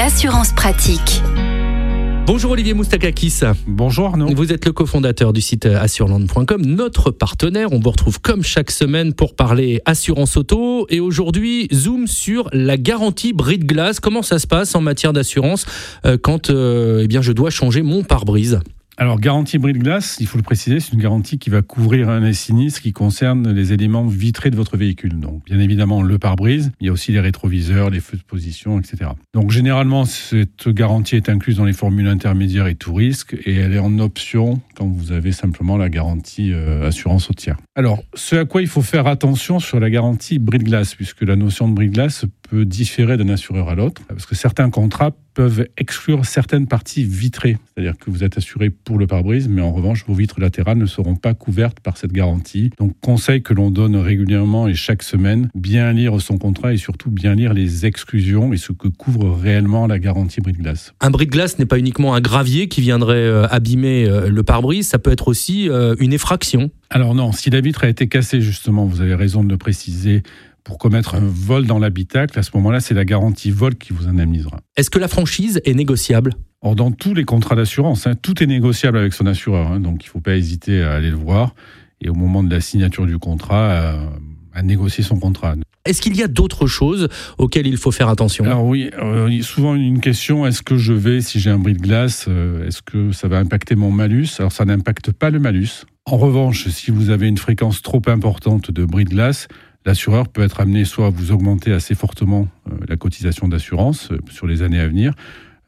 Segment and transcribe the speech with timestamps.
[0.00, 1.22] l'assurance pratique.
[2.24, 3.40] Bonjour Olivier Moustakakis.
[3.66, 4.34] Bonjour Arnaud.
[4.34, 7.70] Vous êtes le cofondateur du site assureland.com, notre partenaire.
[7.70, 10.86] On vous retrouve comme chaque semaine pour parler assurance auto.
[10.88, 14.00] Et aujourd'hui, zoom sur la garantie bris de glace.
[14.00, 15.66] Comment ça se passe en matière d'assurance
[16.06, 18.60] euh, quand euh, eh bien, je dois changer mon pare-brise?
[19.00, 22.10] Alors, garantie bris de glace, il faut le préciser, c'est une garantie qui va couvrir
[22.10, 25.18] un sinistre qui concerne les éléments vitrés de votre véhicule.
[25.18, 28.78] Donc, bien évidemment, le pare-brise, il y a aussi les rétroviseurs, les feux de position,
[28.78, 29.12] etc.
[29.32, 33.72] Donc, généralement, cette garantie est incluse dans les formules intermédiaires et tout risque, et elle
[33.72, 37.56] est en option quand vous avez simplement la garantie euh, assurance au tiers.
[37.76, 41.22] Alors, ce à quoi il faut faire attention sur la garantie bris de glace, puisque
[41.22, 44.68] la notion de bris de glace peut différer d'un assureur à l'autre, parce que certains
[44.68, 49.62] contrats peuvent exclure certaines parties vitrées, c'est-à-dire que vous êtes assuré pour le pare-brise, mais
[49.62, 52.70] en revanche, vos vitres latérales ne seront pas couvertes par cette garantie.
[52.78, 57.10] Donc, conseil que l'on donne régulièrement et chaque semaine, bien lire son contrat et surtout
[57.10, 60.94] bien lire les exclusions et ce que couvre réellement la garantie bris de glace.
[61.00, 64.42] Un bris de glace n'est pas uniquement un gravier qui viendrait euh, abîmer euh, le
[64.42, 66.70] pare-brise, ça peut être aussi euh, une effraction.
[66.90, 70.22] Alors non, si la vitre a été cassée, justement, vous avez raison de le préciser,
[70.64, 74.08] pour commettre un vol dans l'habitacle, à ce moment-là, c'est la garantie vol qui vous
[74.08, 74.60] indemnisera.
[74.76, 76.34] Est-ce que la franchise est négociable?
[76.62, 80.04] Or, dans tous les contrats d'assurance, hein, tout est négociable avec son assureur, hein, donc
[80.04, 81.54] il ne faut pas hésiter à aller le voir
[82.00, 83.94] et au moment de la signature du contrat,
[84.52, 85.54] à, négocier son contrat.
[85.86, 88.44] Est-ce qu'il y a d'autres choses auxquelles il faut faire attention?
[88.44, 91.78] Alors oui, euh, souvent une question, est-ce que je vais, si j'ai un bris de
[91.78, 94.28] glace, euh, est-ce que ça va impacter mon malus?
[94.38, 95.86] Alors ça n'impacte pas le malus.
[96.04, 99.48] En revanche, si vous avez une fréquence trop importante de bris de glace,
[99.86, 104.18] l'assureur peut être amené soit à vous augmenter assez fortement euh, la cotisation d'assurance euh,
[104.30, 105.14] sur les années à venir,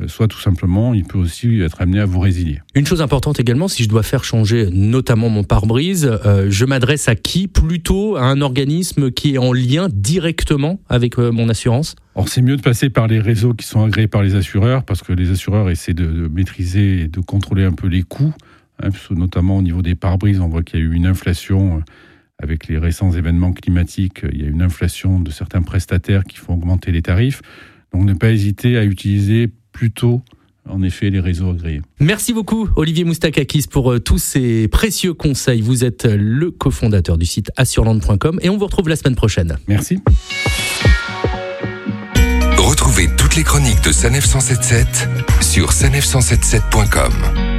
[0.00, 2.60] euh, soit tout simplement, il peut aussi être amené à vous résilier.
[2.74, 7.14] Une chose importante également, si je dois faire changer notamment mon pare-brise, je m'adresse à
[7.14, 11.94] qui Plutôt à un organisme qui est en lien directement avec mon assurance?
[12.14, 15.02] Or, c'est mieux de passer par les réseaux qui sont agréés par les assureurs, parce
[15.02, 18.32] que les assureurs essaient de, maîtriser et de contrôler un peu les coûts,
[18.82, 21.82] hein, notamment au niveau des pare-brises, on voit qu'il y a eu une inflation
[22.42, 26.54] avec les récents événements climatiques, il y a une inflation de certains prestataires qui font
[26.54, 27.42] augmenter les tarifs.
[27.92, 30.22] Donc ne pas hésiter à utiliser plutôt
[30.68, 31.82] en effet les réseaux agréés.
[31.98, 35.60] Merci beaucoup Olivier Moustakakis pour euh, tous ces précieux conseils.
[35.60, 39.56] Vous êtes le cofondateur du site assureland.com et on vous retrouve la semaine prochaine.
[39.66, 39.98] Merci.
[42.56, 45.08] Retrouvez toutes les chroniques de Sanef 177
[45.40, 47.49] sur sanef177.com.